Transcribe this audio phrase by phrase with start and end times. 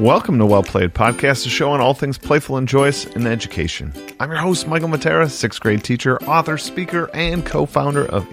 [0.00, 3.94] Welcome to Well Played Podcast, a show on all things playful and joyous in education.
[4.20, 8.30] I'm your host, Michael Matera, sixth grade teacher, author, speaker, and co founder of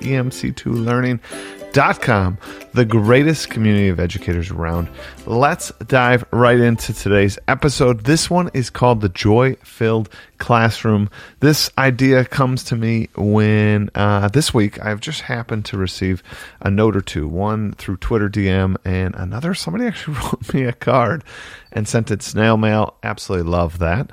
[1.74, 2.38] EMC2Learning.com,
[2.74, 4.90] the greatest community of educators around.
[5.26, 8.04] Let's dive right into today's episode.
[8.04, 11.10] This one is called The Joy Filled Classroom.
[11.40, 16.22] This idea comes to me when uh, this week I've just happened to receive
[16.62, 20.74] a note or two, one through Twitter DM, and another, somebody actually wrote me a
[20.74, 21.24] card
[21.72, 22.96] and sent it snail mail.
[23.04, 24.12] Absolutely love that.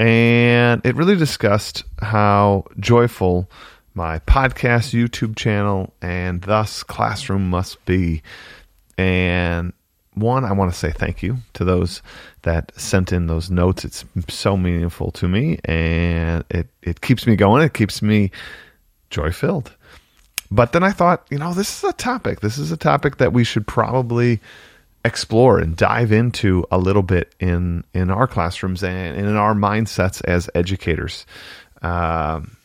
[0.00, 3.50] And it really discussed how joyful
[3.98, 8.22] my podcast, YouTube channel, and thus classroom must be.
[8.96, 9.72] And
[10.14, 12.00] one, I want to say thank you to those
[12.42, 13.84] that sent in those notes.
[13.84, 17.64] It's so meaningful to me and it, it keeps me going.
[17.64, 18.30] It keeps me
[19.10, 19.74] joy filled.
[20.48, 22.38] But then I thought, you know, this is a topic.
[22.38, 24.40] This is a topic that we should probably
[25.04, 30.22] explore and dive into a little bit in in our classrooms and, in our mindsets
[30.24, 31.26] as educators.
[31.82, 32.57] Um,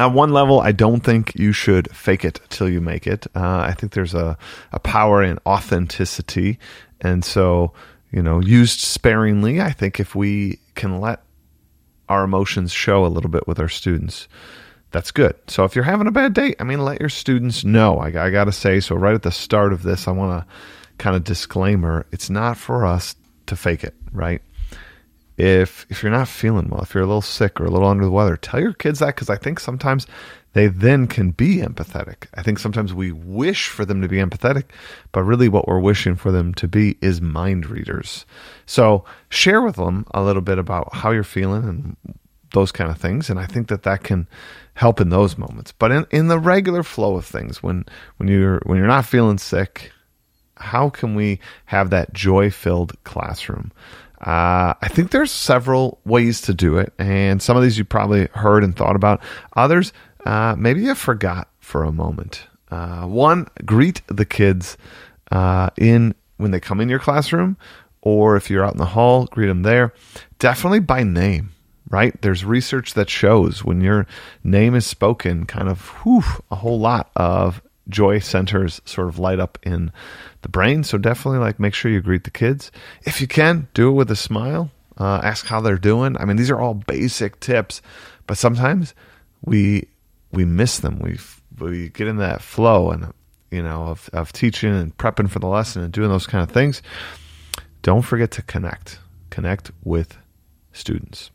[0.00, 3.26] on one level, I don't think you should fake it till you make it.
[3.34, 4.36] Uh, I think there's a,
[4.72, 6.58] a power in authenticity.
[7.00, 7.72] And so,
[8.10, 11.22] you know, used sparingly, I think if we can let
[12.08, 14.28] our emotions show a little bit with our students,
[14.90, 15.36] that's good.
[15.46, 17.98] So if you're having a bad day, I mean, let your students know.
[17.98, 20.52] I, I got to say, so right at the start of this, I want to
[20.98, 23.14] kind of disclaimer it's not for us
[23.46, 24.42] to fake it, right?
[25.40, 28.04] If if you're not feeling well, if you're a little sick or a little under
[28.04, 30.06] the weather, tell your kids that because I think sometimes
[30.52, 32.26] they then can be empathetic.
[32.34, 34.64] I think sometimes we wish for them to be empathetic,
[35.12, 38.26] but really what we're wishing for them to be is mind readers.
[38.66, 41.96] So share with them a little bit about how you're feeling and
[42.52, 44.28] those kind of things, and I think that that can
[44.74, 45.72] help in those moments.
[45.72, 47.86] But in, in the regular flow of things, when
[48.18, 49.90] when you're when you're not feeling sick,
[50.58, 53.72] how can we have that joy filled classroom?
[54.20, 58.26] Uh, I think there's several ways to do it, and some of these you probably
[58.34, 59.22] heard and thought about.
[59.56, 59.92] Others,
[60.26, 62.46] uh, maybe you forgot for a moment.
[62.70, 64.76] Uh, one, greet the kids
[65.30, 67.56] uh, in when they come in your classroom,
[68.02, 69.92] or if you're out in the hall, greet them there.
[70.38, 71.50] Definitely by name,
[71.88, 72.20] right?
[72.20, 74.06] There's research that shows when your
[74.44, 79.40] name is spoken, kind of whew, a whole lot of joy centers sort of light
[79.40, 79.92] up in
[80.42, 80.84] the brain.
[80.84, 82.70] So definitely like make sure you greet the kids.
[83.02, 84.70] If you can, do it with a smile.
[84.96, 86.16] Uh, ask how they're doing.
[86.18, 87.80] I mean, these are all basic tips,
[88.26, 88.94] but sometimes
[89.44, 89.88] we
[90.32, 90.98] we miss them.
[90.98, 91.18] We
[91.58, 93.12] we get in that flow and
[93.50, 96.50] you know of of teaching and prepping for the lesson and doing those kind of
[96.50, 96.82] things.
[97.82, 98.98] Don't forget to connect.
[99.30, 100.18] Connect with
[100.72, 101.30] students.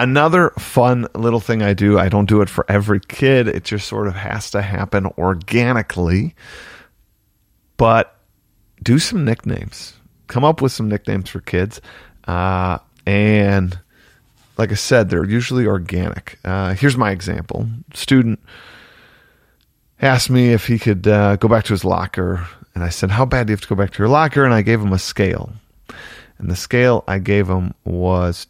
[0.00, 3.48] Another fun little thing I do, I don't do it for every kid.
[3.48, 6.34] It just sort of has to happen organically.
[7.76, 8.18] But
[8.82, 9.92] do some nicknames.
[10.26, 11.82] Come up with some nicknames for kids.
[12.26, 13.78] Uh, and
[14.56, 16.38] like I said, they're usually organic.
[16.46, 18.40] Uh, here's my example student
[20.00, 22.48] asked me if he could uh, go back to his locker.
[22.74, 24.46] And I said, How bad do you have to go back to your locker?
[24.46, 25.52] And I gave him a scale.
[26.38, 28.46] And the scale I gave him was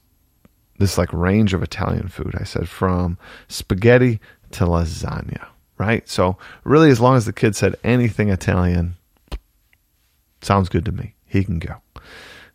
[0.81, 2.35] this like range of Italian food.
[2.37, 3.19] I said from
[3.49, 4.19] spaghetti
[4.53, 5.47] to lasagna,
[5.79, 6.09] right?
[6.09, 8.97] So really, as long as the kid said anything Italian,
[10.43, 11.15] sounds good to me.
[11.27, 11.77] He can go.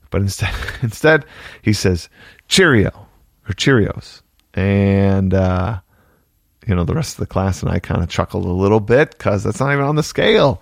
[0.09, 1.25] But instead, instead
[1.62, 2.09] he says
[2.50, 3.08] Cheerio
[3.47, 4.22] or Cheerios,
[4.53, 5.80] and uh,
[6.68, 9.12] you know the rest of the class and I kind of chuckled a little bit
[9.12, 10.62] because that's not even on the scale.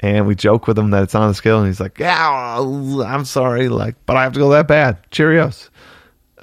[0.00, 3.24] And we joke with him that it's on the scale, and he's like, "Yeah, I'm
[3.24, 5.70] sorry, like, but I have to go that bad." Cheerios.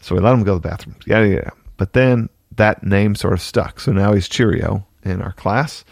[0.06, 0.96] So we let him go to the bathroom.
[1.08, 1.50] Yeah, yeah.
[1.78, 3.80] But then that name sort of stuck.
[3.80, 5.84] So now he's Cheerio in our class.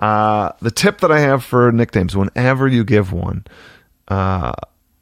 [0.00, 3.44] Uh, the tip that I have for nicknames, whenever you give one,
[4.08, 4.50] uh,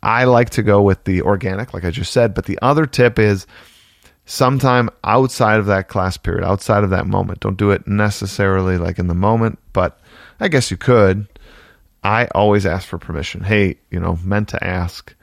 [0.03, 2.35] I like to go with the organic, like I just said.
[2.35, 3.47] But the other tip is
[4.27, 7.41] sometime outside of that class period, outside of that moment.
[7.41, 9.99] Don't do it necessarily like in the moment, but
[10.39, 11.27] I guess you could.
[12.05, 13.43] I always ask for permission.
[13.43, 15.15] Hey, you know, meant to ask,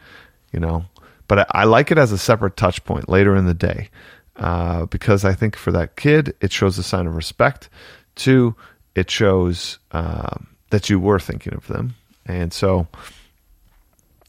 [0.52, 0.86] you know,
[1.28, 3.90] but I, I like it as a separate touch point later in the day
[4.38, 7.70] uh, because I think for that kid, it shows a sign of respect.
[8.16, 8.56] Two,
[8.96, 10.38] it shows uh,
[10.70, 11.96] that you were thinking of them.
[12.26, 12.88] And so,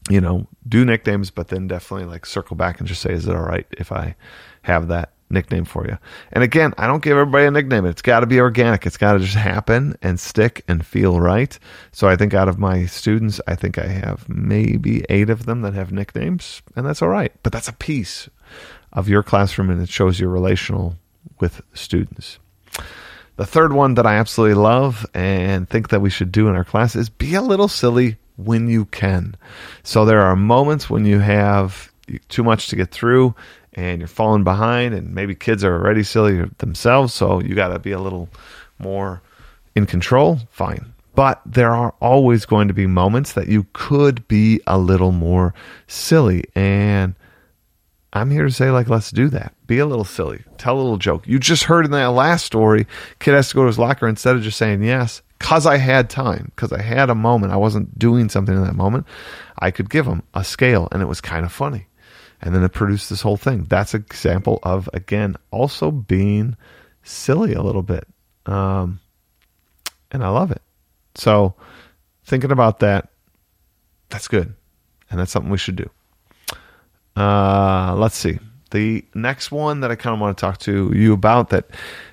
[0.09, 3.35] you know, do nicknames, but then definitely like circle back and just say, is it
[3.35, 4.15] all right if I
[4.63, 5.97] have that nickname for you.
[6.31, 7.85] And again, I don't give everybody a nickname.
[7.85, 8.85] It's got to be organic.
[8.85, 11.57] It's got to just happen and stick and feel right.
[11.91, 15.61] So I think out of my students, I think I have maybe eight of them
[15.61, 17.31] that have nicknames, and that's all right.
[17.43, 18.29] But that's a piece
[18.93, 20.95] of your classroom and it shows you're relational
[21.39, 22.39] with students.
[23.35, 26.65] The third one that I absolutely love and think that we should do in our
[26.65, 29.35] class is be a little silly when you can.
[29.83, 31.91] So there are moments when you have
[32.27, 33.35] too much to get through
[33.79, 37.79] and you're falling behind, and maybe kids are already silly themselves, so you got to
[37.79, 38.27] be a little
[38.77, 39.21] more
[39.73, 40.39] in control.
[40.51, 40.93] Fine.
[41.15, 45.53] But there are always going to be moments that you could be a little more
[45.87, 46.43] silly.
[46.55, 47.15] And
[48.11, 49.53] I'm here to say, like, let's do that.
[49.65, 50.43] Be a little silly.
[50.57, 51.25] Tell a little joke.
[51.25, 52.85] You just heard in that last story,
[53.19, 56.09] kid has to go to his locker instead of just saying yes, because I had
[56.09, 57.53] time, because I had a moment.
[57.53, 59.05] I wasn't doing something in that moment.
[59.57, 61.87] I could give him a scale, and it was kind of funny.
[62.41, 63.65] And then it produced this whole thing.
[63.65, 66.55] That's an example of, again, also being
[67.03, 68.07] silly a little bit.
[68.45, 68.99] Um,
[70.11, 70.61] and I love it.
[71.15, 71.55] So,
[72.23, 73.09] thinking about that,
[74.09, 74.53] that's good.
[75.11, 75.89] And that's something we should do.
[77.15, 78.39] Uh, let's see.
[78.71, 81.65] The next one that I kind of want to talk to you about that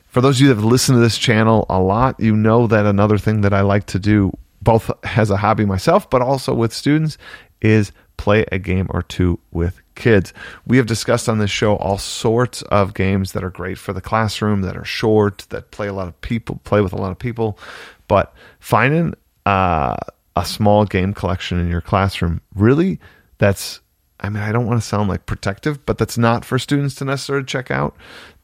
[0.07, 2.87] for those of you that have listened to this channel a lot, you know that
[2.87, 4.33] another thing that I like to do,
[4.63, 7.19] both as a hobby myself, but also with students,
[7.61, 10.33] is play a game or two with kids.
[10.67, 14.01] We have discussed on this show all sorts of games that are great for the
[14.01, 17.19] classroom, that are short, that play a lot of people, play with a lot of
[17.19, 17.59] people.
[18.07, 19.15] But finding
[19.45, 19.97] uh,
[20.37, 23.01] a small game collection in your classroom really
[23.39, 23.81] that's
[24.19, 27.05] I mean, I don't want to sound like protective, but that's not for students to
[27.05, 27.95] necessarily check out.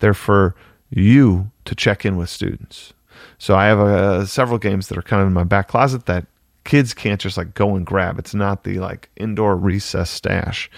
[0.00, 0.54] They're for
[0.90, 2.92] you to check in with students.
[3.38, 6.26] So I have uh, several games that are kind of in my back closet that
[6.64, 8.18] kids can't just like go and grab.
[8.18, 10.70] It's not the like indoor recess stash.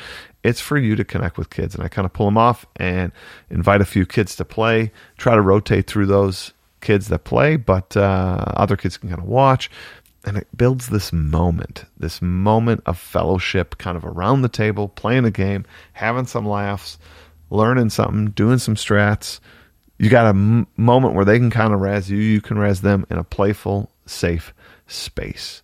[0.45, 1.75] It's for you to connect with kids.
[1.75, 3.11] And I kind of pull them off and
[3.51, 7.97] invite a few kids to play, try to rotate through those kids that play, but
[7.97, 9.71] uh, other kids can kind of watch
[10.25, 15.25] and it builds this moment, this moment of fellowship kind of around the table, playing
[15.25, 16.99] a game, having some laughs,
[17.51, 19.41] learning something, doing some strats.
[19.99, 22.81] You got a m- moment where they can kind of razz you, you can razz
[22.81, 24.55] them in a playful, safe
[24.87, 25.63] space.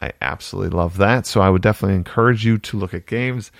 [0.00, 1.26] I absolutely love that.
[1.26, 3.52] So I would definitely encourage you to look at games.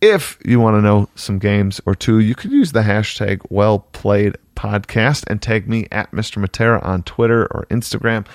[0.00, 3.80] If you want to know some games or two, you could use the hashtag well
[3.92, 6.42] played podcast and tag me at Mr.
[6.42, 8.26] Matera on Twitter or Instagram.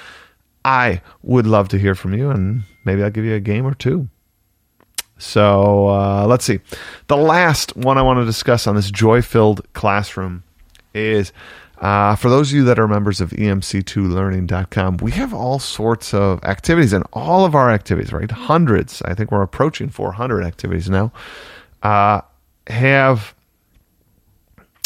[0.63, 3.73] I would love to hear from you, and maybe I'll give you a game or
[3.73, 4.09] two.
[5.17, 6.59] So uh, let's see.
[7.07, 10.43] The last one I want to discuss on this joy filled classroom
[10.93, 11.31] is
[11.79, 16.43] uh, for those of you that are members of emc2learning.com, we have all sorts of
[16.43, 18.29] activities, and all of our activities, right?
[18.29, 21.11] Hundreds, I think we're approaching 400 activities now,
[21.83, 22.21] uh,
[22.67, 23.35] have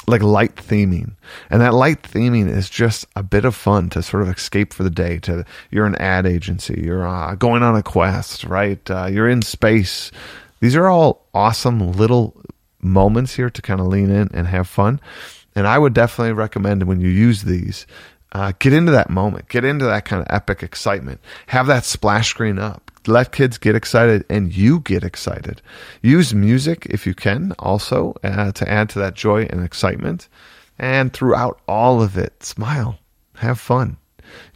[0.10, 1.12] like light theming.
[1.50, 4.84] And that light theming is just a bit of fun to sort of escape for
[4.84, 5.20] the day.
[5.20, 8.80] To you're an ad agency, you're uh, going on a quest, right?
[8.90, 10.12] Uh, you're in space.
[10.60, 12.36] These are all awesome little
[12.82, 15.00] moments here to kind of lean in and have fun.
[15.56, 17.88] And I would definitely recommend when you use these,
[18.32, 22.30] uh, get into that moment, get into that kind of epic excitement, have that splash
[22.30, 25.62] screen up, let kids get excited and you get excited.
[26.02, 30.30] Use music if you can also uh, to add to that joy and excitement.
[30.78, 33.00] And throughout all of it, smile,
[33.36, 33.98] have fun.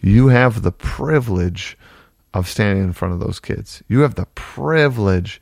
[0.02, 1.78] You have the privilege
[2.34, 3.84] of standing in front of those kids.
[3.88, 5.42] You have the privilege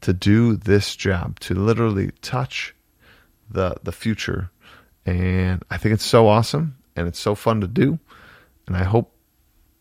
[0.00, 2.74] to do this job, to literally touch
[3.50, 4.50] the the future.
[5.08, 7.98] And I think it's so awesome and it's so fun to do.
[8.66, 9.10] And I hope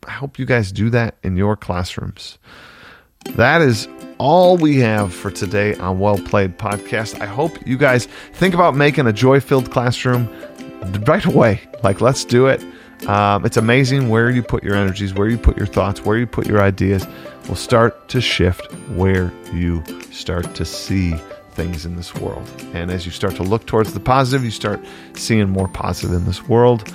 [0.08, 2.38] I hope you guys do that in your classrooms.
[3.36, 3.90] That is
[4.20, 7.20] all we have for today on Well Played Podcast.
[7.20, 10.30] I hope you guys think about making a joy filled classroom
[11.06, 11.60] right away.
[11.84, 12.64] Like, let's do it.
[13.08, 16.26] Um, it's amazing where you put your energies, where you put your thoughts, where you
[16.26, 17.06] put your ideas
[17.50, 21.14] will start to shift where you start to see
[21.58, 22.48] things in this world.
[22.74, 24.80] And as you start to look towards the positive, you start
[25.16, 26.94] seeing more positive in this world.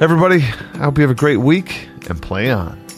[0.00, 0.42] Everybody,
[0.74, 2.89] I hope you have a great week and play on.